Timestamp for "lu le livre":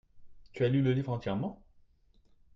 0.69-1.11